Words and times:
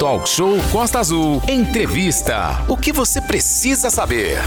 Talk 0.00 0.26
Show 0.26 0.56
Costa 0.72 0.98
Azul. 0.98 1.42
Entrevista. 1.46 2.64
O 2.70 2.74
que 2.74 2.90
você 2.90 3.20
precisa 3.20 3.90
saber? 3.90 4.38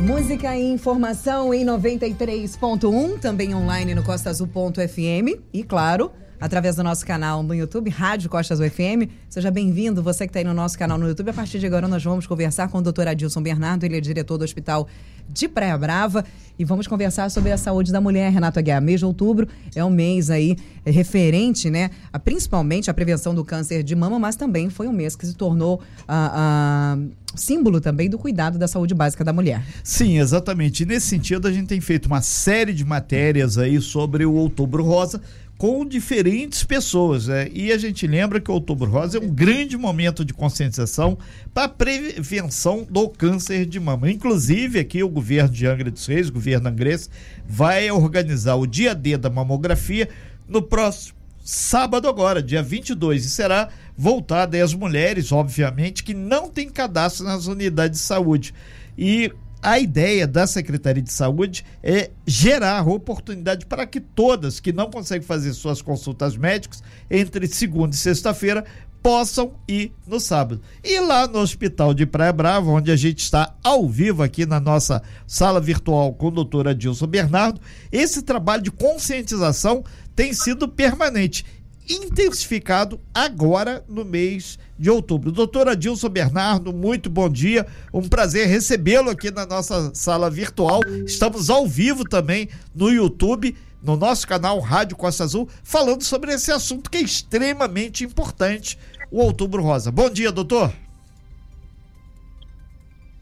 Música 0.00 0.56
e 0.56 0.72
informação 0.72 1.52
em 1.52 1.62
93.1, 1.62 3.20
também 3.20 3.54
online 3.54 3.94
no 3.94 4.02
costaazul.fm 4.02 5.38
e, 5.52 5.62
claro, 5.62 6.10
através 6.40 6.76
do 6.76 6.82
nosso 6.82 7.04
canal 7.04 7.42
no 7.42 7.54
YouTube, 7.54 7.90
Rádio 7.90 8.30
Costa 8.30 8.54
Azul 8.54 8.68
FM. 8.70 9.10
Seja 9.28 9.50
bem-vindo, 9.50 10.02
você 10.02 10.24
que 10.24 10.30
está 10.30 10.38
aí 10.38 10.44
no 10.44 10.54
nosso 10.54 10.78
canal 10.78 10.96
no 10.96 11.06
YouTube. 11.06 11.30
A 11.30 11.34
partir 11.34 11.58
de 11.58 11.66
agora, 11.66 11.86
nós 11.86 12.02
vamos 12.02 12.26
conversar 12.26 12.68
com 12.68 12.78
o 12.78 12.82
doutor 12.82 13.06
Adilson 13.06 13.42
Bernardo, 13.42 13.84
ele 13.84 13.96
é 13.96 14.00
diretor 14.00 14.38
do 14.38 14.44
Hospital 14.44 14.88
de 15.28 15.46
Praia 15.46 15.76
Brava. 15.76 16.24
E 16.58 16.64
vamos 16.64 16.86
conversar 16.86 17.30
sobre 17.30 17.52
a 17.52 17.56
saúde 17.56 17.92
da 17.92 18.00
mulher, 18.00 18.30
Renato 18.32 18.58
Aguiar. 18.58 18.82
Mês 18.82 19.00
de 19.00 19.06
outubro 19.06 19.46
é 19.74 19.84
um 19.84 19.90
mês 19.90 20.30
aí 20.30 20.56
é, 20.84 20.90
referente, 20.90 21.70
né, 21.70 21.90
a, 22.12 22.18
principalmente 22.18 22.90
a 22.90 22.94
prevenção 22.94 23.34
do 23.34 23.44
câncer 23.44 23.82
de 23.82 23.94
mama, 23.94 24.18
mas 24.18 24.36
também 24.36 24.68
foi 24.68 24.88
um 24.88 24.92
mês 24.92 25.16
que 25.16 25.26
se 25.26 25.34
tornou 25.34 25.80
a 26.08 26.98
símbolo 27.34 27.80
também 27.80 28.10
do 28.10 28.18
cuidado 28.18 28.58
da 28.58 28.66
saúde 28.66 28.94
básica 28.94 29.24
da 29.24 29.32
mulher. 29.32 29.64
Sim, 29.84 30.18
exatamente. 30.18 30.82
E 30.82 30.86
nesse 30.86 31.06
sentido, 31.06 31.46
a 31.46 31.52
gente 31.52 31.68
tem 31.68 31.80
feito 31.80 32.06
uma 32.06 32.20
série 32.20 32.72
de 32.72 32.84
matérias 32.84 33.56
aí 33.56 33.80
sobre 33.80 34.24
o 34.24 34.34
Outubro 34.34 34.82
Rosa, 34.82 35.20
com 35.60 35.84
diferentes 35.84 36.64
pessoas. 36.64 37.26
Né? 37.26 37.50
E 37.52 37.70
a 37.70 37.76
gente 37.76 38.06
lembra 38.06 38.40
que 38.40 38.50
o 38.50 38.54
Outubro 38.54 38.90
Rosa 38.90 39.18
é 39.18 39.20
um 39.20 39.28
grande 39.28 39.76
momento 39.76 40.24
de 40.24 40.32
conscientização 40.32 41.18
para 41.52 41.68
prevenção 41.68 42.86
do 42.88 43.10
câncer 43.10 43.66
de 43.66 43.78
mama. 43.78 44.10
Inclusive, 44.10 44.78
aqui 44.78 45.02
o 45.02 45.08
governo 45.10 45.50
de 45.50 45.66
Angra 45.66 45.90
dos 45.90 46.06
Reis, 46.06 46.30
o 46.30 46.32
governo 46.32 46.70
angrense, 46.70 47.10
vai 47.46 47.90
organizar 47.90 48.54
o 48.54 48.66
dia 48.66 48.94
D 48.94 49.18
da 49.18 49.28
mamografia 49.28 50.08
no 50.48 50.62
próximo 50.62 51.18
sábado 51.44 52.08
agora, 52.08 52.42
dia 52.42 52.62
22, 52.62 53.26
e 53.26 53.28
será 53.28 53.68
voltada 53.94 54.64
às 54.64 54.72
mulheres, 54.72 55.30
obviamente, 55.30 56.02
que 56.02 56.14
não 56.14 56.48
têm 56.48 56.70
cadastro 56.70 57.26
nas 57.26 57.46
unidades 57.46 58.00
de 58.00 58.06
saúde. 58.06 58.54
E 58.96 59.30
a 59.62 59.78
ideia 59.78 60.26
da 60.26 60.46
Secretaria 60.46 61.02
de 61.02 61.12
Saúde 61.12 61.64
é 61.82 62.10
gerar 62.26 62.86
oportunidade 62.88 63.66
para 63.66 63.86
que 63.86 64.00
todas 64.00 64.60
que 64.60 64.72
não 64.72 64.90
conseguem 64.90 65.26
fazer 65.26 65.52
suas 65.52 65.82
consultas 65.82 66.36
médicas 66.36 66.82
entre 67.10 67.46
segunda 67.46 67.94
e 67.94 67.98
sexta-feira 67.98 68.64
possam 69.02 69.52
ir 69.66 69.92
no 70.06 70.20
sábado. 70.20 70.60
E 70.84 71.00
lá 71.00 71.26
no 71.26 71.38
Hospital 71.38 71.94
de 71.94 72.06
Praia 72.06 72.32
Brava, 72.32 72.70
onde 72.70 72.90
a 72.90 72.96
gente 72.96 73.20
está 73.20 73.54
ao 73.62 73.88
vivo 73.88 74.22
aqui 74.22 74.44
na 74.44 74.60
nossa 74.60 75.02
sala 75.26 75.60
virtual 75.60 76.12
com 76.12 76.28
o 76.28 76.30
doutor 76.30 76.68
Adilson 76.68 77.06
Bernardo, 77.06 77.60
esse 77.90 78.22
trabalho 78.22 78.62
de 78.62 78.70
conscientização 78.70 79.84
tem 80.14 80.32
sido 80.32 80.68
permanente 80.68 81.44
intensificado 81.88 83.00
agora 83.12 83.84
no 83.88 84.04
mês 84.04 84.56
de 84.56 84.69
outubro. 84.88 85.30
Doutor 85.30 85.68
Adilson 85.68 86.08
Bernardo, 86.08 86.72
muito 86.72 87.10
bom 87.10 87.28
dia. 87.28 87.66
Um 87.92 88.08
prazer 88.08 88.46
recebê-lo 88.46 89.10
aqui 89.10 89.30
na 89.30 89.44
nossa 89.44 89.94
sala 89.94 90.30
virtual. 90.30 90.80
Estamos 91.04 91.50
ao 91.50 91.66
vivo 91.66 92.04
também 92.08 92.48
no 92.74 92.88
YouTube, 92.88 93.54
no 93.82 93.96
nosso 93.96 94.26
canal 94.26 94.58
Rádio 94.60 94.96
Costa 94.96 95.24
Azul, 95.24 95.48
falando 95.62 96.02
sobre 96.02 96.32
esse 96.32 96.50
assunto 96.50 96.90
que 96.90 96.98
é 96.98 97.02
extremamente 97.02 98.04
importante, 98.04 98.78
o 99.10 99.20
Outubro 99.20 99.62
Rosa. 99.62 99.90
Bom 99.90 100.08
dia, 100.08 100.32
doutor. 100.32 100.72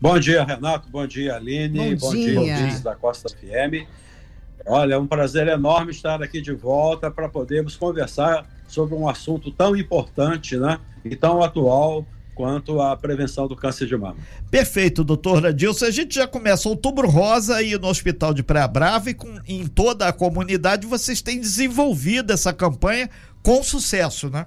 Bom 0.00 0.16
dia, 0.16 0.44
Renato. 0.44 0.88
Bom 0.88 1.06
dia, 1.08 1.34
Aline. 1.34 1.96
Bom, 1.96 2.06
bom 2.06 2.14
dia, 2.14 2.40
dia 2.40 2.80
da 2.80 2.94
Costa 2.94 3.28
FM. 3.28 3.84
Olha, 4.64 4.94
é 4.94 4.98
um 4.98 5.06
prazer 5.06 5.48
enorme 5.48 5.90
estar 5.90 6.22
aqui 6.22 6.40
de 6.40 6.52
volta 6.52 7.10
para 7.10 7.28
podermos 7.28 7.74
conversar 7.74 8.46
sobre 8.68 8.94
um 8.94 9.08
assunto 9.08 9.50
tão 9.50 9.76
importante 9.76 10.56
né, 10.56 10.78
e 11.04 11.16
tão 11.16 11.42
atual 11.42 12.06
quanto 12.34 12.80
a 12.80 12.96
prevenção 12.96 13.48
do 13.48 13.56
câncer 13.56 13.88
de 13.88 13.96
mama. 13.96 14.16
Perfeito, 14.48 15.02
doutor 15.02 15.44
Adilson. 15.44 15.86
A 15.86 15.90
gente 15.90 16.14
já 16.14 16.28
começa 16.28 16.68
outubro 16.68 17.08
rosa 17.08 17.56
aí 17.56 17.76
no 17.76 17.88
Hospital 17.88 18.32
de 18.32 18.44
Praia 18.44 18.68
Brava 18.68 19.10
e 19.10 19.14
com, 19.14 19.40
em 19.44 19.66
toda 19.66 20.06
a 20.06 20.12
comunidade 20.12 20.86
vocês 20.86 21.20
têm 21.20 21.40
desenvolvido 21.40 22.32
essa 22.32 22.52
campanha 22.52 23.10
com 23.42 23.60
sucesso, 23.64 24.30
né? 24.30 24.46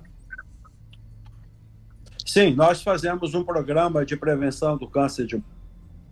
Sim, 2.25 2.53
nós 2.55 2.81
fazemos 2.81 3.33
um 3.33 3.43
programa 3.43 4.05
de 4.05 4.15
prevenção 4.15 4.77
do 4.77 4.87
câncer 4.87 5.25
de 5.25 5.43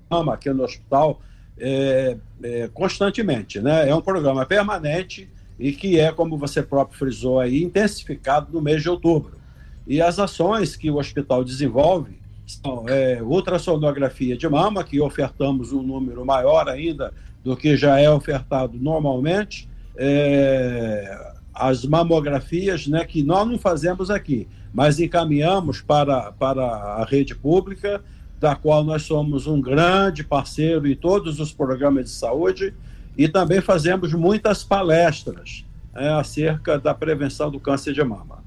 mama 0.10 0.34
aqui 0.34 0.50
no 0.50 0.64
hospital 0.64 1.22
é, 1.58 2.18
é, 2.44 2.70
constantemente, 2.74 3.62
né? 3.62 3.88
É 3.88 3.96
um 3.96 4.02
programa 4.02 4.46
permanente 4.46 5.30
e 5.60 5.74
que 5.74 6.00
é, 6.00 6.12
como 6.12 6.38
você 6.38 6.64
próprio 6.64 6.98
frisou 6.98 7.40
aí, 7.40 7.64
intensificado 7.64 8.48
no 8.54 8.62
mês 8.62 8.82
de 8.82 8.90
outubro. 8.90 9.38
E 9.86 10.02
as 10.02 10.20
ações 10.20 10.76
que 10.76 10.90
o 10.90 10.98
hospital 10.98 11.44
desenvolve 11.44 12.20
são 12.46 12.86
é, 12.88 13.22
ultrassonografia 13.22 14.38
de 14.38 14.48
mama, 14.48 14.84
que 14.84 15.02
ofertamos 15.02 15.72
um 15.72 15.84
número 15.84 16.26
maior 16.26 16.70
ainda 16.70 17.14
do 17.44 17.56
que 17.56 17.76
já 17.76 18.00
é 18.00 18.10
ofertado 18.10 18.78
normalmente, 18.80 19.68
é, 19.96 21.34
as 21.54 21.86
mamografias, 21.86 22.88
né, 22.88 23.04
que 23.04 23.22
nós 23.22 23.48
não 23.48 23.58
fazemos 23.58 24.10
aqui, 24.10 24.48
mas 24.74 25.00
encaminhamos 25.00 25.82
para, 25.82 26.32
para 26.32 26.64
a 26.64 27.06
rede 27.06 27.36
pública, 27.36 28.02
da 28.40 28.56
qual 28.56 28.84
nós 28.84 29.04
somos 29.04 29.46
um 29.46 29.60
grande 29.60 30.24
parceiro 30.24 30.88
em 30.88 30.96
todos 30.96 31.40
os 31.40 31.52
programas 31.52 32.06
de 32.06 32.12
saúde, 32.12 32.74
e 33.18 33.28
também 33.28 33.62
fazemos 33.62 34.14
muitas 34.14 34.64
palestras 34.64 35.66
é, 35.96 36.10
acerca 36.10 36.80
da 36.80 36.94
prevenção 36.94 37.52
do 37.52 37.60
câncer 37.60 37.94
de 37.94 38.04
mama. 38.04 38.40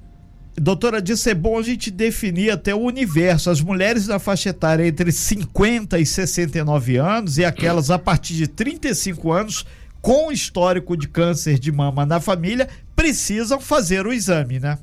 Doutora, 0.57 1.01
disso 1.01 1.31
é 1.31 1.35
bom 1.35 1.59
a 1.59 1.63
gente 1.63 1.91
definir 1.91 2.51
até 2.51 2.75
o 2.75 2.81
universo. 2.81 3.49
As 3.49 3.61
mulheres 3.61 4.07
da 4.07 4.19
faixa 4.19 4.51
etária 4.51 4.87
entre 4.87 5.11
50 5.11 5.99
e 5.99 6.05
69 6.05 6.97
anos 6.97 7.39
e 7.39 7.45
aquelas 7.45 7.91
a 7.91 7.99
partir 7.99 8.35
de 8.35 8.47
35 8.47 9.33
anos 9.33 9.67
com 10.03 10.31
histórico 10.31 10.97
de 10.97 11.09
câncer 11.09 11.59
de 11.59 11.73
mama 11.73 12.05
na 12.05 12.21
família 12.21 12.69
precisam 12.95 13.61
fazer 13.61 14.07
o 14.07 14.13
exame, 14.13 14.59
né? 14.59 14.79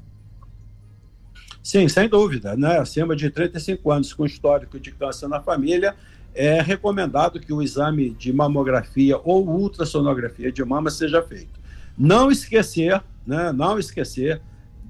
Sim, 1.62 1.88
sem 1.88 2.10
dúvida, 2.10 2.56
né? 2.56 2.80
Acima 2.80 3.16
de 3.16 3.30
35 3.30 3.92
anos 3.92 4.14
com 4.14 4.26
histórico 4.26 4.80
de 4.80 4.92
câncer 4.92 5.28
na 5.28 5.40
família, 5.40 5.94
é 6.34 6.62
recomendado 6.62 7.40
que 7.40 7.52
o 7.52 7.62
exame 7.62 8.12
de 8.12 8.32
mamografia 8.32 9.18
ou 9.24 9.48
ultrassonografia 9.48 10.52
de 10.52 10.64
mama 10.64 10.90
seja 10.90 11.22
feito. 11.22 11.60
Não 11.98 12.32
esquecer, 12.32 13.02
né, 13.26 13.52
não 13.52 13.78
esquecer 13.78 14.42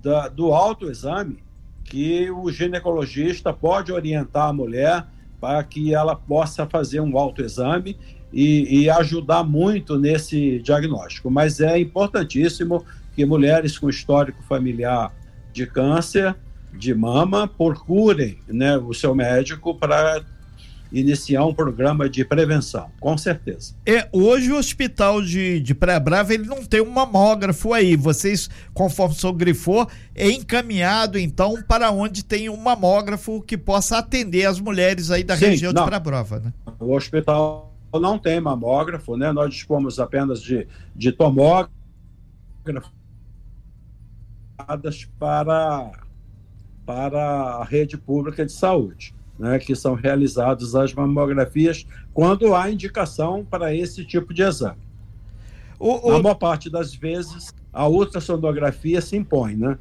da, 0.02 0.28
do 0.28 0.54
autoexame 0.54 1.40
que 1.84 2.30
o 2.30 2.52
ginecologista 2.52 3.52
pode 3.52 3.92
orientar 3.92 4.50
a 4.50 4.54
mulher 4.54 5.06
para 5.42 5.64
que 5.64 5.94
ela 5.94 6.16
possa 6.16 6.68
fazer 6.68 7.00
um 7.00 7.18
autoexame 7.18 7.98
e, 8.32 8.82
e 8.82 8.90
ajudar 8.90 9.44
muito 9.44 9.98
nesse 9.98 10.60
diagnóstico. 10.60 11.32
Mas 11.32 11.60
é 11.60 11.80
importantíssimo 11.80 12.86
que 13.16 13.26
mulheres 13.26 13.78
com 13.78 13.90
histórico 13.90 14.44
familiar 14.44 15.12
de 15.52 15.66
câncer 15.66 16.36
de 16.72 16.94
mama 16.94 17.48
procurem 17.48 18.40
né, 18.48 18.78
o 18.78 18.94
seu 18.94 19.16
médico 19.16 19.74
para 19.74 20.24
iniciar 20.92 21.46
um 21.46 21.54
programa 21.54 22.10
de 22.10 22.26
prevenção, 22.26 22.90
com 23.00 23.18
certeza. 23.18 23.76
É, 23.86 24.08
hoje 24.12 24.52
o 24.52 24.58
hospital 24.58 25.22
de, 25.22 25.60
de 25.60 25.76
Praia 25.76 26.00
Brava 26.00 26.34
ele 26.34 26.46
não 26.46 26.66
tem 26.66 26.82
um 26.82 26.90
mamógrafo 26.90 27.74
aí. 27.74 27.96
Vocês, 27.96 28.50
conforme 28.74 29.14
o 29.14 29.18
senhor 29.18 29.34
grifou, 29.34 29.88
é 30.16 30.30
encaminhado 30.32 31.20
então 31.20 31.62
para 31.68 31.92
onde 31.92 32.24
tem 32.24 32.50
um 32.50 32.58
mamógrafo 32.58 33.42
que 33.42 33.58
possa 33.58 34.00
atender 34.00 34.46
as 34.46 34.60
mulheres 34.60 35.12
aí 35.12 35.24
da 35.24 35.38
Sim, 35.38 35.48
região 35.48 35.72
não. 35.72 35.84
de 35.84 35.88
Praia 35.88 36.00
Brava, 36.00 36.40
né? 36.40 36.54
O 36.80 36.96
hospital 36.96 37.74
não 37.94 38.18
tem 38.18 38.40
mamógrafo, 38.40 39.16
né? 39.16 39.32
Nós 39.32 39.54
dispomos 39.54 40.00
apenas 40.00 40.42
de, 40.42 40.68
de 40.96 41.12
tomógrafo 41.12 41.72
para, 45.18 45.92
para 46.86 47.22
a 47.22 47.64
rede 47.64 47.98
pública 47.98 48.46
de 48.46 48.52
saúde 48.52 49.14
né, 49.40 49.58
que 49.58 49.74
são 49.74 49.96
realizadas 49.96 50.76
as 50.76 50.94
mamografias 50.94 51.86
quando 52.14 52.54
há 52.54 52.70
indicação 52.70 53.46
para 53.50 53.74
esse 53.74 54.04
tipo 54.04 54.34
de 54.34 54.44
exame. 54.44 54.78
O, 55.80 56.10
o... 56.10 56.12
Na 56.12 56.22
maior 56.22 56.36
parte 56.36 56.70
das 56.70 56.94
vezes, 56.94 57.54
a 57.72 57.88
ultrassonografia 57.88 59.00
se 59.00 59.16
impõe, 59.16 59.56
né? 59.56 59.78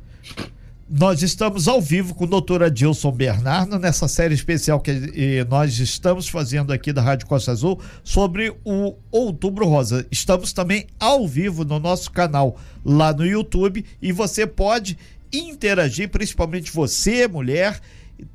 Nós 0.91 1.23
estamos 1.23 1.69
ao 1.69 1.83
vivo 1.83 2.15
com 2.15 2.25
o 2.25 2.27
doutor 2.27 2.63
Adilson 2.63 3.13
Bernardo 3.13 3.79
nessa 3.79 4.09
série 4.09 4.33
especial 4.33 4.81
que 4.81 5.45
nós 5.47 5.79
estamos 5.79 6.29
fazendo 6.29 6.73
aqui 6.73 6.95
da 6.95 7.03
Rádio 7.03 7.27
Costa 7.27 7.53
Azul 7.53 7.79
sobre 8.03 8.57
o 8.65 8.95
Outubro 9.11 9.67
Rosa. 9.67 10.07
Estamos 10.11 10.55
também 10.55 10.87
ao 10.99 11.29
vivo 11.29 11.63
no 11.63 11.79
nosso 11.79 12.11
canal 12.11 12.57
lá 12.83 13.13
no 13.13 13.27
YouTube 13.27 13.85
e 14.01 14.13
você 14.13 14.47
pode 14.47 14.97
interagir, 15.31 16.09
principalmente 16.09 16.73
você, 16.73 17.29
mulher, 17.29 17.79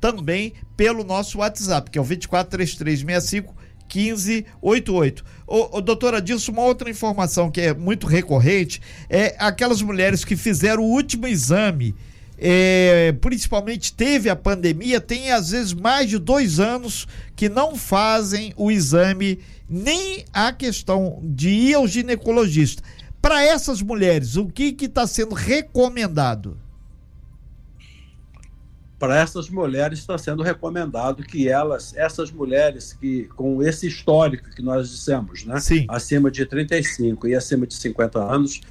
também 0.00 0.52
pelo 0.76 1.04
nosso 1.04 1.38
WhatsApp, 1.38 1.90
que 1.90 1.98
é 1.98 2.00
o 2.00 2.04
243365 2.04 3.54
1588. 3.94 5.24
Ô, 5.46 5.80
doutora 5.80 6.20
Dilson, 6.20 6.52
uma 6.52 6.62
outra 6.62 6.90
informação 6.90 7.50
que 7.50 7.60
é 7.60 7.74
muito 7.74 8.06
recorrente 8.06 8.80
é 9.08 9.36
aquelas 9.38 9.82
mulheres 9.82 10.24
que 10.24 10.36
fizeram 10.36 10.82
o 10.82 10.90
último 10.90 11.26
exame, 11.26 11.94
é, 12.36 13.12
principalmente 13.20 13.92
teve 13.92 14.28
a 14.28 14.36
pandemia, 14.36 15.00
tem 15.00 15.30
às 15.30 15.50
vezes 15.50 15.72
mais 15.72 16.10
de 16.10 16.18
dois 16.18 16.58
anos 16.58 17.06
que 17.36 17.48
não 17.48 17.76
fazem 17.76 18.52
o 18.56 18.70
exame, 18.70 19.38
nem 19.68 20.24
a 20.32 20.52
questão 20.52 21.20
de 21.22 21.48
ir 21.48 21.74
ao 21.74 21.86
ginecologista. 21.86 22.82
Para 23.22 23.42
essas 23.42 23.80
mulheres, 23.80 24.36
o 24.36 24.46
que 24.46 24.76
está 24.80 25.06
sendo 25.06 25.34
recomendado? 25.34 26.58
Para 29.04 29.20
essas 29.20 29.50
mulheres 29.50 29.98
está 29.98 30.16
sendo 30.16 30.42
recomendado 30.42 31.22
que 31.22 31.46
elas, 31.46 31.94
essas 31.94 32.30
mulheres 32.32 32.94
que 32.94 33.24
com 33.36 33.62
esse 33.62 33.86
histórico 33.86 34.48
que 34.48 34.62
nós 34.62 34.88
dissemos, 34.88 35.44
né, 35.44 35.60
Sim. 35.60 35.84
acima 35.90 36.30
de 36.30 36.46
35 36.46 37.28
e 37.28 37.34
acima 37.34 37.66
de 37.66 37.74
50 37.74 38.18
anos, 38.18 38.62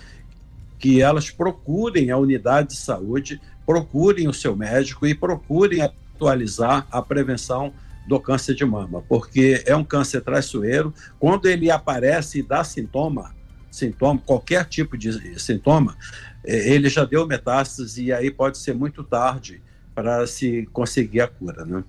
que 0.80 1.04
elas 1.04 1.30
procurem 1.30 2.10
a 2.10 2.18
unidade 2.18 2.70
de 2.70 2.78
saúde, 2.78 3.40
procurem 3.64 4.28
o 4.28 4.34
seu 4.34 4.56
médico 4.56 5.06
e 5.06 5.14
procurem 5.14 5.84
atualizar 5.84 6.88
a 6.90 7.00
prevenção 7.00 7.72
do 8.08 8.20
câncer 8.20 8.56
de 8.56 8.66
mama, 8.66 9.04
porque 9.08 9.64
é 9.68 9.76
um 9.76 9.84
câncer 9.84 10.22
traiçoeiro. 10.22 10.92
Quando 11.20 11.46
ele 11.46 11.70
aparece 11.70 12.40
e 12.40 12.44
dá 12.44 12.64
sintoma, 12.64 13.36
sintoma, 13.70 14.20
qualquer 14.26 14.66
tipo 14.66 14.98
de 14.98 15.40
sintoma, 15.40 15.96
eh, 16.44 16.74
ele 16.74 16.90
já 16.90 17.06
deu 17.06 17.28
metástase 17.28 18.06
e 18.06 18.12
aí 18.12 18.32
pode 18.32 18.58
ser 18.58 18.74
muito 18.74 19.04
tarde 19.04 19.62
para 19.94 20.26
se 20.28 20.68
conseguir 20.72 21.22
a 21.22 21.28
cura. 21.28 21.66
Né? 21.66 21.84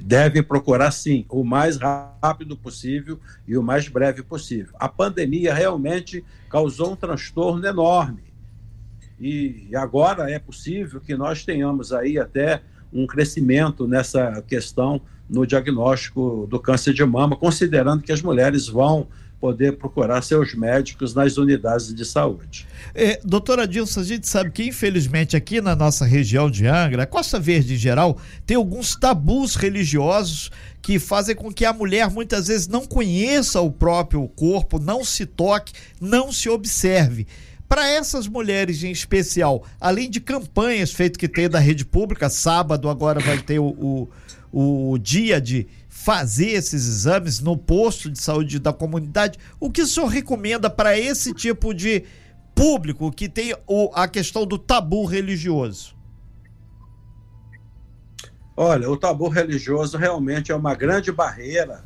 Deve 0.00 0.42
procurar, 0.42 0.90
sim, 0.90 1.24
o 1.28 1.44
mais 1.44 1.76
rápido 1.76 2.56
possível 2.56 3.20
e 3.46 3.56
o 3.56 3.62
mais 3.62 3.88
breve 3.88 4.22
possível. 4.22 4.74
A 4.78 4.88
pandemia 4.88 5.54
realmente 5.54 6.24
causou 6.50 6.92
um 6.92 6.96
transtorno 6.96 7.66
enorme. 7.66 8.24
E 9.18 9.70
agora 9.74 10.30
é 10.30 10.38
possível 10.38 11.00
que 11.00 11.16
nós 11.16 11.44
tenhamos 11.44 11.92
aí 11.92 12.18
até 12.18 12.62
um 12.92 13.06
crescimento 13.06 13.86
nessa 13.86 14.42
questão 14.42 15.00
no 15.28 15.46
diagnóstico 15.46 16.46
do 16.48 16.60
câncer 16.60 16.92
de 16.92 17.04
mama, 17.04 17.36
considerando 17.36 18.02
que 18.02 18.12
as 18.12 18.22
mulheres 18.22 18.68
vão 18.68 19.08
poder 19.40 19.76
procurar 19.76 20.22
seus 20.22 20.54
médicos 20.54 21.14
nas 21.14 21.36
unidades 21.36 21.94
de 21.94 22.04
saúde. 22.04 22.66
É, 22.94 23.20
doutora 23.22 23.66
Dilson, 23.66 24.00
a 24.00 24.04
gente 24.04 24.28
sabe 24.28 24.50
que 24.50 24.64
infelizmente 24.64 25.36
aqui 25.36 25.60
na 25.60 25.76
nossa 25.76 26.04
região 26.04 26.50
de 26.50 26.66
Angra, 26.66 27.06
Costa 27.06 27.38
Verde 27.38 27.74
em 27.74 27.78
geral, 27.78 28.18
tem 28.46 28.56
alguns 28.56 28.96
tabus 28.96 29.54
religiosos 29.54 30.50
que 30.80 30.98
fazem 30.98 31.34
com 31.34 31.52
que 31.52 31.64
a 31.64 31.72
mulher 31.72 32.10
muitas 32.10 32.46
vezes 32.46 32.68
não 32.68 32.86
conheça 32.86 33.60
o 33.60 33.70
próprio 33.70 34.26
corpo, 34.28 34.78
não 34.78 35.04
se 35.04 35.26
toque, 35.26 35.72
não 36.00 36.32
se 36.32 36.48
observe. 36.48 37.26
Para 37.68 37.88
essas 37.88 38.28
mulheres 38.28 38.84
em 38.84 38.92
especial, 38.92 39.64
além 39.80 40.08
de 40.08 40.20
campanhas 40.20 40.92
feitas 40.92 41.18
que 41.18 41.28
tem 41.28 41.48
da 41.48 41.58
rede 41.58 41.84
pública, 41.84 42.30
sábado 42.30 42.88
agora 42.88 43.18
vai 43.18 43.38
ter 43.38 43.58
o, 43.58 44.08
o, 44.52 44.92
o 44.92 44.98
dia 44.98 45.40
de 45.40 45.66
fazer 45.96 46.50
esses 46.50 46.86
exames 46.86 47.40
no 47.40 47.56
posto 47.56 48.10
de 48.10 48.20
saúde 48.20 48.58
da 48.58 48.72
comunidade. 48.72 49.38
O 49.58 49.70
que 49.70 49.80
o 49.80 49.86
senhor 49.86 50.06
recomenda 50.06 50.68
para 50.68 50.96
esse 50.96 51.32
tipo 51.32 51.72
de 51.72 52.04
público 52.54 53.10
que 53.10 53.28
tem 53.28 53.56
o, 53.66 53.90
a 53.94 54.06
questão 54.06 54.46
do 54.46 54.58
tabu 54.58 55.06
religioso? 55.06 55.96
Olha, 58.54 58.90
o 58.90 58.96
tabu 58.96 59.28
religioso 59.28 59.96
realmente 59.96 60.52
é 60.52 60.54
uma 60.54 60.74
grande 60.74 61.10
barreira 61.10 61.82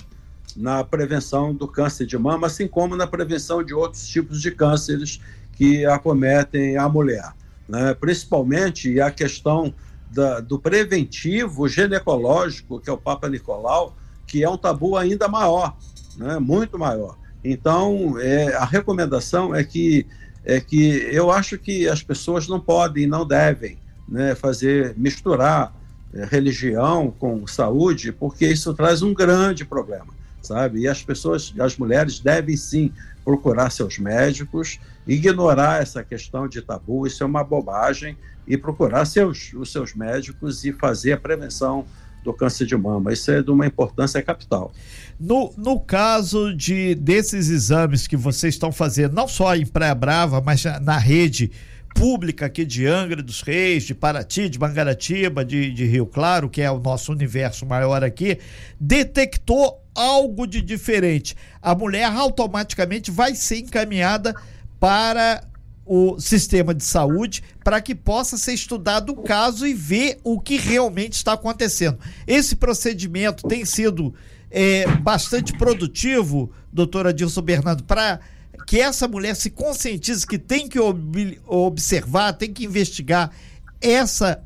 na 0.56 0.82
prevenção 0.82 1.54
do 1.54 1.68
câncer 1.68 2.04
de 2.04 2.18
mama, 2.18 2.48
assim 2.48 2.66
como 2.66 2.96
na 2.96 3.06
prevenção 3.06 3.62
de 3.64 3.72
outros 3.72 4.06
tipos 4.08 4.42
de 4.42 4.50
cânceres 4.50 5.20
que 5.52 5.86
acometem 5.86 6.76
a 6.76 6.88
mulher. 6.88 7.32
Né? 7.68 7.94
Principalmente 7.94 9.00
a 9.00 9.10
questão 9.10 9.72
da, 10.10 10.40
do 10.40 10.58
preventivo 10.58 11.68
ginecológico, 11.68 12.80
que 12.80 12.90
é 12.90 12.92
o 12.92 12.98
Papa 12.98 13.28
Nicolau, 13.28 13.96
que 14.30 14.44
é 14.44 14.48
um 14.48 14.56
tabu 14.56 14.96
ainda 14.96 15.26
maior, 15.26 15.76
né? 16.16 16.38
muito 16.38 16.78
maior. 16.78 17.18
Então, 17.42 18.14
é, 18.20 18.54
a 18.54 18.64
recomendação 18.64 19.52
é 19.52 19.64
que, 19.64 20.06
é 20.44 20.60
que 20.60 21.08
eu 21.10 21.32
acho 21.32 21.58
que 21.58 21.88
as 21.88 22.00
pessoas 22.00 22.46
não 22.46 22.60
podem, 22.60 23.08
não 23.08 23.26
devem 23.26 23.76
né, 24.08 24.36
fazer, 24.36 24.94
misturar 24.96 25.74
é, 26.14 26.24
religião 26.24 27.12
com 27.18 27.44
saúde, 27.44 28.12
porque 28.12 28.46
isso 28.46 28.72
traz 28.72 29.02
um 29.02 29.12
grande 29.12 29.64
problema, 29.64 30.14
sabe? 30.40 30.80
E 30.80 30.88
as 30.88 31.02
pessoas, 31.02 31.52
as 31.58 31.76
mulheres 31.76 32.20
devem 32.20 32.56
sim 32.56 32.92
procurar 33.24 33.70
seus 33.70 33.98
médicos, 33.98 34.78
ignorar 35.08 35.82
essa 35.82 36.04
questão 36.04 36.46
de 36.46 36.62
tabu, 36.62 37.04
isso 37.04 37.24
é 37.24 37.26
uma 37.26 37.42
bobagem, 37.42 38.16
e 38.46 38.56
procurar 38.56 39.04
seus, 39.06 39.52
os 39.54 39.72
seus 39.72 39.92
médicos 39.92 40.64
e 40.64 40.72
fazer 40.72 41.12
a 41.14 41.16
prevenção 41.16 41.84
do 42.22 42.32
câncer 42.32 42.66
de 42.66 42.76
mama. 42.76 43.12
Isso 43.12 43.30
é 43.30 43.42
de 43.42 43.50
uma 43.50 43.66
importância 43.66 44.22
capital. 44.22 44.72
No, 45.18 45.52
no 45.56 45.78
caso 45.80 46.54
de 46.54 46.94
desses 46.94 47.48
exames 47.48 48.06
que 48.06 48.16
vocês 48.16 48.54
estão 48.54 48.72
fazendo, 48.72 49.14
não 49.14 49.28
só 49.28 49.54
em 49.54 49.66
Praia 49.66 49.94
Brava, 49.94 50.40
mas 50.40 50.64
na 50.82 50.98
rede 50.98 51.50
pública 51.94 52.46
aqui 52.46 52.64
de 52.64 52.86
Angra 52.86 53.22
dos 53.22 53.42
Reis, 53.42 53.84
de 53.84 53.94
Paraty, 53.94 54.48
de 54.48 54.58
Mangaratiba, 54.58 55.44
de, 55.44 55.70
de 55.72 55.84
Rio 55.84 56.06
Claro, 56.06 56.48
que 56.48 56.62
é 56.62 56.70
o 56.70 56.78
nosso 56.78 57.12
universo 57.12 57.66
maior 57.66 58.02
aqui, 58.02 58.38
detectou 58.78 59.82
algo 59.94 60.46
de 60.46 60.62
diferente. 60.62 61.36
A 61.60 61.74
mulher 61.74 62.04
automaticamente 62.04 63.10
vai 63.10 63.34
ser 63.34 63.58
encaminhada 63.58 64.34
para 64.78 65.42
o 65.92 66.20
sistema 66.20 66.72
de 66.72 66.84
saúde 66.84 67.42
para 67.64 67.80
que 67.80 67.96
possa 67.96 68.36
ser 68.36 68.54
estudado 68.54 69.10
o 69.10 69.22
caso 69.24 69.66
e 69.66 69.74
ver 69.74 70.20
o 70.22 70.40
que 70.40 70.56
realmente 70.56 71.14
está 71.14 71.32
acontecendo. 71.32 71.98
Esse 72.28 72.54
procedimento 72.54 73.48
tem 73.48 73.64
sido 73.64 74.14
é, 74.48 74.86
bastante 74.98 75.52
produtivo, 75.52 76.52
doutora 76.72 77.12
Dilson 77.12 77.42
Bernardo, 77.42 77.82
para 77.82 78.20
que 78.68 78.78
essa 78.78 79.08
mulher 79.08 79.34
se 79.34 79.50
conscientize 79.50 80.24
que 80.24 80.38
tem 80.38 80.68
que 80.68 80.78
ob 80.78 81.40
observar, 81.44 82.34
tem 82.34 82.52
que 82.52 82.64
investigar 82.64 83.32
essa 83.80 84.44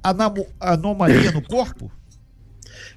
anomalia 0.59 1.31
no 1.31 1.43
corpo? 1.43 1.93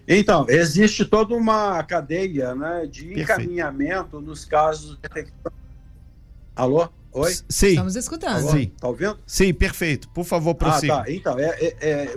Então, 0.08 0.46
existe 0.48 1.04
toda 1.04 1.36
uma 1.36 1.84
cadeia 1.84 2.56
né, 2.56 2.88
de 2.90 3.08
Perfeito. 3.08 3.20
encaminhamento 3.20 4.22
nos 4.22 4.46
casos 4.46 4.98
de 4.98 5.28
Alô? 6.56 6.88
Oi? 7.18 7.34
Sim. 7.50 7.68
Estamos 7.68 7.96
escutando. 7.96 8.52
Sim. 8.52 8.72
Tá 8.80 8.88
ouvindo? 8.88 9.18
Sim, 9.26 9.54
perfeito. 9.54 10.08
Por 10.10 10.24
favor, 10.24 10.54
prossiga. 10.54 10.96
Ah, 10.96 11.04
tá. 11.04 11.12
Então, 11.12 11.40
é, 11.40 11.50
é, 11.60 11.76
é, 11.82 12.16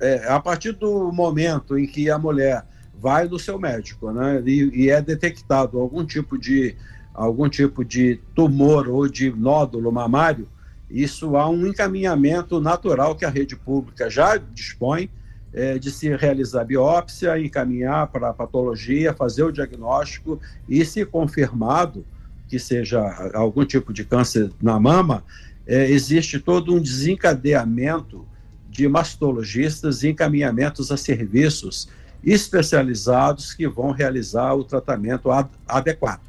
é, 0.00 0.28
a 0.28 0.40
partir 0.40 0.72
do 0.72 1.12
momento 1.12 1.78
em 1.78 1.86
que 1.86 2.10
a 2.10 2.18
mulher 2.18 2.64
vai 2.98 3.28
no 3.28 3.38
seu 3.38 3.58
médico, 3.58 4.10
né, 4.12 4.42
e, 4.46 4.84
e 4.84 4.90
é 4.90 5.00
detectado 5.00 5.78
algum 5.78 6.04
tipo 6.04 6.38
de 6.38 6.76
algum 7.12 7.48
tipo 7.48 7.84
de 7.84 8.20
tumor 8.34 8.88
ou 8.88 9.08
de 9.08 9.30
nódulo 9.30 9.90
mamário, 9.90 10.48
isso 10.88 11.36
há 11.36 11.48
um 11.48 11.66
encaminhamento 11.66 12.60
natural 12.60 13.14
que 13.14 13.24
a 13.24 13.30
rede 13.30 13.56
pública 13.56 14.08
já 14.08 14.36
dispõe 14.36 15.10
é, 15.52 15.78
de 15.78 15.90
se 15.90 16.14
realizar 16.16 16.64
biópsia, 16.64 17.38
encaminhar 17.38 18.06
para 18.08 18.30
a 18.30 18.34
patologia, 18.34 19.12
fazer 19.12 19.42
o 19.42 19.52
diagnóstico 19.52 20.40
e, 20.68 20.84
se 20.84 21.04
confirmado, 21.04 22.04
que 22.50 22.58
seja 22.58 23.00
algum 23.32 23.64
tipo 23.64 23.92
de 23.92 24.04
câncer 24.04 24.50
na 24.60 24.78
mama, 24.80 25.22
é, 25.64 25.88
existe 25.88 26.40
todo 26.40 26.74
um 26.74 26.80
desencadeamento 26.80 28.26
de 28.68 28.88
mastologistas 28.88 30.02
e 30.02 30.08
encaminhamentos 30.08 30.90
a 30.90 30.96
serviços 30.96 31.88
especializados 32.24 33.54
que 33.54 33.68
vão 33.68 33.92
realizar 33.92 34.52
o 34.54 34.64
tratamento 34.64 35.30
ad 35.30 35.48
adequado. 35.66 36.20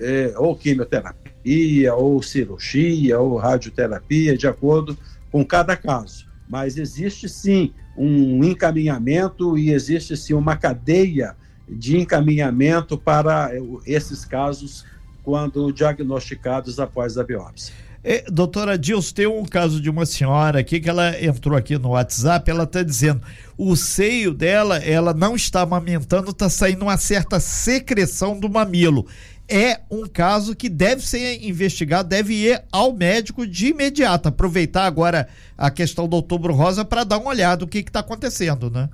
É, 0.00 0.32
ou 0.36 0.56
quimioterapia, 0.56 1.94
ou 1.94 2.22
cirurgia, 2.22 3.18
ou 3.18 3.36
radioterapia, 3.36 4.38
de 4.38 4.46
acordo 4.46 4.96
com 5.30 5.44
cada 5.44 5.76
caso. 5.76 6.26
Mas 6.48 6.78
existe 6.78 7.28
sim 7.28 7.74
um 7.96 8.42
encaminhamento 8.42 9.58
e 9.58 9.70
existe 9.70 10.16
sim 10.16 10.32
uma 10.32 10.56
cadeia 10.56 11.36
de 11.68 11.98
encaminhamento 11.98 12.96
para 12.96 13.50
esses 13.84 14.24
casos 14.24 14.86
quando 15.28 15.70
diagnosticados 15.70 16.80
após 16.80 17.18
a 17.18 17.22
biópsia. 17.22 17.74
É, 18.02 18.24
doutora 18.30 18.78
Dils, 18.78 19.12
tem 19.12 19.26
um 19.26 19.44
caso 19.44 19.78
de 19.78 19.90
uma 19.90 20.06
senhora 20.06 20.60
aqui 20.60 20.80
que 20.80 20.88
ela 20.88 21.22
entrou 21.22 21.54
aqui 21.54 21.76
no 21.76 21.90
WhatsApp, 21.90 22.50
ela 22.50 22.64
está 22.64 22.82
dizendo 22.82 23.20
o 23.54 23.76
seio 23.76 24.32
dela, 24.32 24.78
ela 24.78 25.12
não 25.12 25.36
está 25.36 25.60
amamentando, 25.60 26.30
está 26.30 26.48
saindo 26.48 26.80
uma 26.86 26.96
certa 26.96 27.38
secreção 27.40 28.40
do 28.40 28.48
mamilo. 28.48 29.06
É 29.46 29.80
um 29.90 30.06
caso 30.06 30.56
que 30.56 30.70
deve 30.70 31.06
ser 31.06 31.44
investigado, 31.44 32.08
deve 32.08 32.32
ir 32.32 32.64
ao 32.72 32.94
médico 32.94 33.46
de 33.46 33.66
imediato. 33.66 34.28
Aproveitar 34.28 34.86
agora 34.86 35.28
a 35.58 35.70
questão 35.70 36.08
do 36.08 36.16
outubro 36.16 36.54
rosa 36.54 36.86
para 36.86 37.04
dar 37.04 37.18
uma 37.18 37.28
olhada 37.28 37.66
no 37.66 37.68
que 37.68 37.80
está 37.80 38.00
acontecendo, 38.00 38.70
né? 38.70 38.88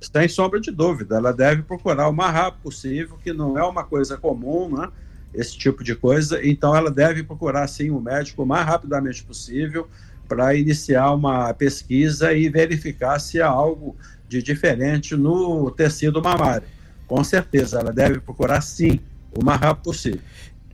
Sem 0.00 0.28
sombra 0.28 0.60
de 0.60 0.70
dúvida, 0.70 1.16
ela 1.16 1.32
deve 1.32 1.62
procurar 1.62 2.08
o 2.08 2.12
mais 2.12 2.32
rápido 2.32 2.62
possível, 2.62 3.18
que 3.24 3.32
não 3.32 3.58
é 3.58 3.64
uma 3.64 3.82
coisa 3.82 4.16
comum, 4.16 4.68
né? 4.68 4.88
Esse 5.34 5.58
tipo 5.58 5.82
de 5.82 5.94
coisa. 5.94 6.44
Então, 6.46 6.74
ela 6.76 6.90
deve 6.90 7.22
procurar, 7.22 7.66
sim, 7.66 7.90
o 7.90 8.00
médico 8.00 8.42
o 8.42 8.46
mais 8.46 8.64
rapidamente 8.66 9.22
possível 9.24 9.88
para 10.28 10.54
iniciar 10.54 11.12
uma 11.12 11.52
pesquisa 11.52 12.32
e 12.32 12.48
verificar 12.48 13.18
se 13.18 13.40
há 13.40 13.48
algo 13.48 13.96
de 14.28 14.42
diferente 14.42 15.16
no 15.16 15.70
tecido 15.70 16.22
mamário. 16.22 16.66
Com 17.06 17.22
certeza, 17.22 17.80
ela 17.80 17.92
deve 17.92 18.20
procurar, 18.20 18.60
sim, 18.60 19.00
o 19.36 19.44
mais 19.44 19.60
rápido 19.60 19.84
possível. 19.84 20.20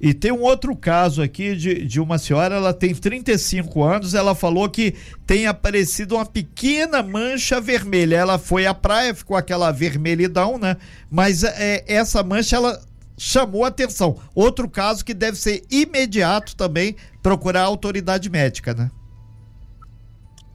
E 0.00 0.14
tem 0.14 0.33
um 0.33 0.40
outro 0.40 0.75
caso 0.75 1.21
aqui 1.21 1.55
de, 1.55 1.85
de 1.85 2.00
uma 2.00 2.17
senhora, 2.17 2.55
ela 2.55 2.73
tem 2.73 2.95
35 2.95 3.83
anos, 3.83 4.14
ela 4.14 4.35
falou 4.35 4.67
que 4.67 4.95
tem 5.26 5.47
aparecido 5.47 6.14
uma 6.14 6.25
pequena 6.25 7.02
mancha 7.02 7.61
vermelha. 7.61 8.17
Ela 8.17 8.38
foi 8.38 8.67
à 8.67 8.73
praia, 8.73 9.14
ficou 9.14 9.37
aquela 9.37 9.71
vermelhidão, 9.71 10.57
né? 10.57 10.79
Mas 11.11 11.45
é, 11.45 11.85
essa 11.87 12.23
mancha, 12.23 12.57
ela 12.57 12.81
chamou 13.23 13.67
atenção. 13.67 14.19
Outro 14.35 14.67
caso 14.67 15.05
que 15.05 15.12
deve 15.12 15.37
ser 15.37 15.62
imediato 15.71 16.57
também 16.57 16.97
procurar 17.23 17.61
a 17.61 17.67
autoridade 17.67 18.31
médica, 18.31 18.73
né? 18.73 18.91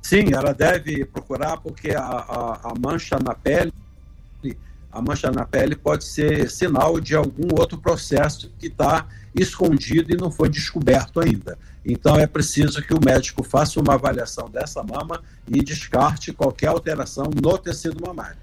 Sim, 0.02 0.34
ela 0.34 0.52
deve 0.52 1.06
procurar 1.06 1.58
porque 1.58 1.92
a, 1.92 2.02
a, 2.02 2.72
a 2.72 2.74
mancha 2.80 3.20
na 3.24 3.36
pele 3.36 3.72
a 4.92 5.02
mancha 5.02 5.30
na 5.30 5.46
pele 5.46 5.76
pode 5.76 6.06
ser 6.06 6.50
sinal 6.50 7.02
de 7.02 7.16
algum 7.16 7.60
outro 7.60 7.78
processo 7.78 8.50
que 8.58 8.68
está 8.68 9.06
escondido 9.36 10.14
e 10.14 10.18
não 10.18 10.32
foi 10.32 10.48
descoberto 10.48 11.20
ainda. 11.20 11.60
Então 11.86 12.16
é 12.16 12.26
preciso 12.26 12.82
que 12.82 12.94
o 12.94 13.04
médico 13.04 13.44
faça 13.44 13.80
uma 13.80 13.96
avaliação 13.96 14.50
dessa 14.50 14.82
mama 14.82 15.22
e 15.48 15.62
descarte 15.62 16.32
qualquer 16.32 16.68
alteração 16.68 17.26
no 17.44 17.58
tecido 17.58 18.02
mamário. 18.02 18.38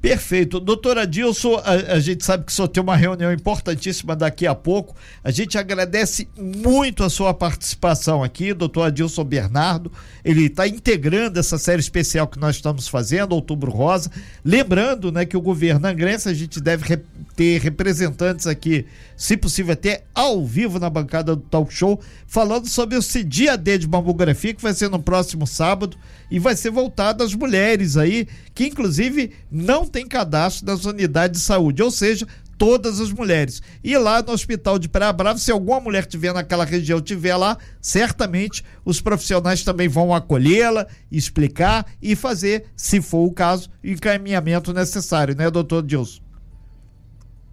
Perfeito. 0.00 0.60
Doutora 0.60 1.04
Dilson, 1.04 1.56
a, 1.56 1.94
a, 1.94 2.00
gente 2.00 2.24
sabe 2.24 2.44
que 2.44 2.52
só 2.52 2.68
tem 2.68 2.80
uma 2.80 2.94
reunião 2.94 3.32
importantíssima 3.32 4.14
daqui 4.14 4.46
a 4.46 4.54
pouco. 4.54 4.94
A 5.24 5.32
gente 5.32 5.58
agradece 5.58 6.28
muito 6.38 7.02
a 7.02 7.10
sua 7.10 7.34
participação 7.34 8.22
aqui, 8.22 8.54
doutor 8.54 8.82
Adilson 8.82 9.24
Bernardo. 9.24 9.90
Ele 10.24 10.46
está 10.46 10.68
integrando 10.68 11.40
essa 11.40 11.58
série 11.58 11.80
especial 11.80 12.28
que 12.28 12.38
nós 12.38 12.56
estamos 12.56 12.86
fazendo, 12.86 13.32
Outubro 13.32 13.72
Rosa. 13.72 14.08
Lembrando 14.44 15.10
né, 15.10 15.26
que 15.26 15.36
o 15.36 15.40
governo 15.40 15.88
angrense, 15.88 16.28
a 16.28 16.34
gente 16.34 16.60
deve 16.60 16.84
re 16.86 16.98
ter 17.34 17.60
representantes 17.60 18.48
aqui, 18.48 18.84
se 19.16 19.36
possível 19.36 19.72
até 19.72 20.02
ao 20.12 20.44
vivo 20.44 20.80
na 20.80 20.90
bancada 20.90 21.36
do 21.36 21.42
talk 21.42 21.72
show, 21.72 22.00
falando 22.26 22.66
sobre 22.66 22.98
esse 22.98 23.22
dia 23.22 23.56
D 23.56 23.78
de 23.78 23.86
mamografia, 23.86 24.52
que 24.52 24.60
vai 24.60 24.74
ser 24.74 24.90
no 24.90 24.98
próximo 25.00 25.46
sábado 25.46 25.96
e 26.28 26.40
vai 26.40 26.56
ser 26.56 26.70
voltado 26.70 27.22
às 27.22 27.32
mulheres 27.34 27.96
aí, 27.96 28.26
que 28.56 28.66
inclusive 28.66 29.30
não 29.52 29.86
tem 29.86 29.97
cadastro 30.06 30.66
das 30.66 30.84
unidades 30.84 31.40
de 31.40 31.46
saúde, 31.46 31.82
ou 31.82 31.90
seja, 31.90 32.26
todas 32.58 33.00
as 33.00 33.12
mulheres. 33.12 33.62
E 33.82 33.96
lá 33.96 34.20
no 34.20 34.32
Hospital 34.32 34.78
de 34.78 34.88
Praia 34.88 35.12
Brava, 35.12 35.38
se 35.38 35.50
alguma 35.50 35.80
mulher 35.80 36.04
tiver 36.04 36.34
naquela 36.34 36.64
região, 36.64 37.00
tiver 37.00 37.36
lá, 37.36 37.56
certamente 37.80 38.64
os 38.84 39.00
profissionais 39.00 39.62
também 39.62 39.88
vão 39.88 40.12
acolhê-la, 40.12 40.86
explicar 41.10 41.86
e 42.02 42.16
fazer, 42.16 42.66
se 42.76 43.00
for 43.00 43.24
o 43.24 43.32
caso, 43.32 43.70
o 43.82 43.86
encaminhamento 43.86 44.72
necessário, 44.74 45.36
né, 45.36 45.48
doutor 45.50 45.82
Dilson? 45.82 46.20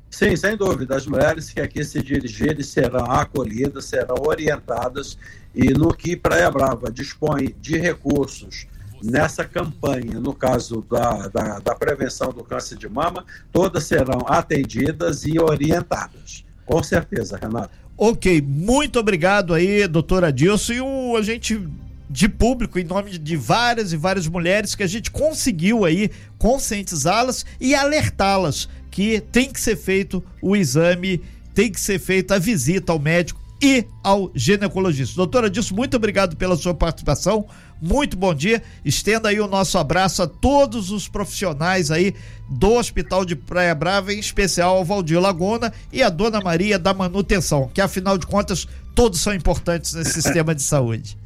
Sim, 0.10 0.36
sem 0.36 0.56
dúvida. 0.56 0.96
As 0.96 1.06
mulheres 1.06 1.50
que 1.50 1.60
aqui 1.60 1.84
se 1.84 2.02
dirigirem 2.02 2.64
serão 2.64 3.04
acolhidas, 3.06 3.86
serão 3.86 4.16
orientadas 4.22 5.18
e 5.54 5.72
no 5.72 5.94
que 5.94 6.16
Praia 6.16 6.50
Brava 6.50 6.90
dispõe 6.90 7.54
de 7.60 7.78
recursos 7.78 8.66
nessa 9.06 9.46
campanha, 9.46 10.20
no 10.20 10.34
caso 10.34 10.86
da, 10.90 11.28
da, 11.28 11.60
da, 11.60 11.76
prevenção 11.76 12.32
do 12.32 12.44
câncer 12.44 12.78
de 12.78 12.90
mama, 12.90 13.24
todas 13.52 13.84
serão 13.84 14.26
atendidas 14.28 15.26
e 15.26 15.40
orientadas. 15.40 16.44
Com 16.66 16.82
certeza, 16.82 17.38
Renato. 17.38 17.70
Ok, 17.98 18.42
muito 18.42 19.00
obrigado 19.00 19.54
aí, 19.54 19.88
doutora 19.88 20.34
Dilson. 20.34 20.74
E 20.74 20.82
o, 20.82 21.16
a 21.16 21.22
gente 21.22 21.62
de 22.10 22.28
público, 22.28 22.80
em 22.80 22.84
nome 22.84 23.18
de 23.18 23.36
várias 23.36 23.94
e 23.94 23.98
várias 23.98 24.28
mulheres, 24.28 24.76
que 24.76 24.84
a 24.84 24.88
gente 24.88 25.12
conseguiu 25.12 25.86
aí 25.86 26.10
conscientizá-las 26.38 27.46
e 27.60 27.76
alertá-las 27.76 28.70
que 28.90 29.20
tem 29.20 29.52
que 29.52 29.60
ser 29.60 29.76
feito 29.76 30.24
o 30.42 30.56
exame, 30.56 31.22
tem 31.54 31.72
que 31.72 31.80
ser 31.80 32.00
feita 32.00 32.36
a 32.36 32.40
visita 32.40 32.92
ao 32.92 33.00
médico 33.00 33.45
e 33.62 33.86
ao 34.04 34.32
ginecologista. 34.36 35.16
Doutora 35.16 35.50
Dilson, 35.50 35.76
muito 35.76 35.96
obrigado 35.96 36.36
pela 36.36 36.56
sua 36.56 36.74
participação. 36.74 37.48
Muito 37.82 38.16
bom 38.18 38.34
dia. 38.34 38.62
Estenda 38.84 39.30
aí 39.30 39.40
o 39.40 39.48
nosso 39.48 39.78
abraço 39.78 40.24
a 40.24 40.28
todos 40.28 40.92
os 40.92 41.08
profissionais 41.08 41.92
aí 41.92 42.16
do 42.50 42.74
Hospital 42.74 43.26
de 43.26 43.36
Praia 43.36 43.76
Brava, 43.76 44.14
em 44.14 44.20
especial 44.20 44.78
ao 44.78 44.86
Valdir 44.86 45.20
Laguna 45.20 45.74
e 45.92 46.02
a 46.02 46.10
Dona 46.10 46.42
Maria 46.42 46.80
da 46.80 46.94
manutenção, 46.94 47.70
que 47.74 47.82
afinal 47.82 48.18
de 48.18 48.26
contas 48.26 48.68
todos 48.94 49.20
são 49.20 49.34
importantes 49.34 49.94
nesse 49.94 50.14
sistema 50.22 50.54
de 50.54 50.62
saúde. 50.62 51.18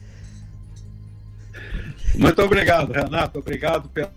Muito 2.15 2.41
obrigado, 2.41 2.91
Renato. 2.91 3.39
Obrigado 3.39 3.87
pela 3.89 4.11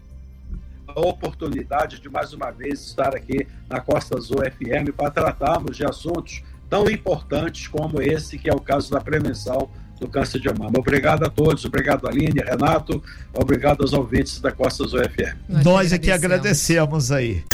oportunidade 0.96 2.00
de 2.00 2.08
mais 2.08 2.32
uma 2.32 2.50
vez 2.50 2.80
estar 2.80 3.14
aqui 3.14 3.46
na 3.68 3.80
Costa 3.80 4.16
Azul 4.16 4.38
FM 4.38 4.94
para 4.96 5.10
tratarmos 5.10 5.76
de 5.76 5.84
assuntos 5.84 6.42
tão 6.72 6.88
importantes 6.88 7.68
como 7.68 8.00
esse, 8.00 8.38
que 8.38 8.48
é 8.48 8.54
o 8.54 8.58
caso 8.58 8.90
da 8.90 8.98
prevenção 8.98 9.68
do 10.00 10.08
câncer 10.08 10.40
de 10.40 10.48
mama. 10.48 10.72
Obrigado 10.78 11.22
a 11.22 11.28
todos, 11.28 11.66
obrigado 11.66 12.08
Aline, 12.08 12.40
Renato, 12.40 13.04
obrigado 13.30 13.82
aos 13.82 13.92
ouvintes 13.92 14.40
da 14.40 14.50
Costa 14.50 14.82
Azul 14.84 15.00
FM. 15.00 15.36
Nós, 15.50 15.64
Nós 15.64 15.92
aqui 15.92 16.10
agradecemos 16.10 17.12
aí. 17.12 17.44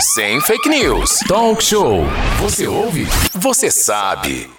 Sem 0.00 0.40
fake 0.40 0.68
news. 0.68 1.20
Talk 1.28 1.62
show. 1.62 2.02
Você 2.40 2.66
ouve? 2.66 3.06
Você 3.32 3.70
sabe. 3.70 4.57